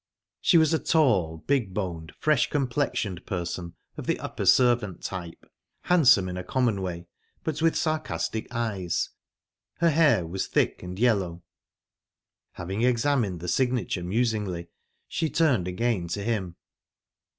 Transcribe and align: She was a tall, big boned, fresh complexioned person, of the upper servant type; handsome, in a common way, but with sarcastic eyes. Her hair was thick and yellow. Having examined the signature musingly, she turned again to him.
She 0.41 0.57
was 0.57 0.73
a 0.73 0.79
tall, 0.79 1.43
big 1.45 1.75
boned, 1.75 2.13
fresh 2.17 2.49
complexioned 2.49 3.23
person, 3.27 3.75
of 3.97 4.07
the 4.07 4.19
upper 4.19 4.47
servant 4.47 5.03
type; 5.03 5.45
handsome, 5.81 6.27
in 6.27 6.37
a 6.37 6.43
common 6.43 6.81
way, 6.81 7.05
but 7.43 7.61
with 7.61 7.75
sarcastic 7.75 8.47
eyes. 8.49 9.11
Her 9.75 9.91
hair 9.91 10.25
was 10.25 10.47
thick 10.47 10.81
and 10.81 10.97
yellow. 10.97 11.43
Having 12.53 12.81
examined 12.81 13.41
the 13.41 13.47
signature 13.47 14.03
musingly, 14.03 14.69
she 15.07 15.29
turned 15.29 15.67
again 15.67 16.07
to 16.07 16.23
him. 16.23 16.55